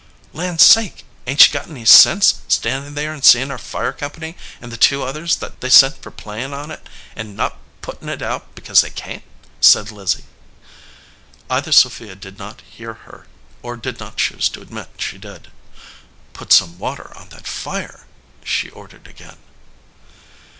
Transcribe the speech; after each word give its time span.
"Land 0.33 0.59
sake! 0.61 1.05
ain 1.27 1.37
t 1.37 1.43
she 1.43 1.51
got 1.51 1.67
any 1.69 1.85
sense, 1.85 2.41
standin 2.47 2.95
there 2.95 3.13
and 3.13 3.23
seein 3.23 3.51
our 3.51 3.59
fire 3.59 3.93
company 3.93 4.35
and 4.59 4.71
the 4.71 4.75
two 4.75 5.03
oth 5.03 5.15
ers 5.15 5.35
they 5.59 5.69
sent 5.69 6.01
for 6.01 6.09
playin 6.09 6.55
on 6.55 6.71
it 6.71 6.89
and 7.15 7.37
not 7.37 7.59
puttin 7.83 8.09
it 8.09 8.23
out 8.23 8.55
because 8.55 8.81
they 8.81 8.89
can 8.89 9.19
t?" 9.19 9.25
said 9.59 9.91
Lizzie. 9.91 10.23
Either 11.51 11.71
Sophia 11.71 12.15
did 12.15 12.39
not 12.39 12.61
hear 12.61 12.93
her 13.05 13.27
or 13.61 13.77
did 13.77 13.99
not 13.99 14.17
choose 14.17 14.49
to 14.49 14.61
admit 14.61 14.89
she 14.97 15.19
did. 15.19 15.51
"Put 16.33 16.51
some 16.51 16.79
water 16.79 17.15
on 17.15 17.29
that 17.29 17.45
fire," 17.45 18.07
she 18.43 18.71
ordered 18.71 19.05
again. 19.05 19.37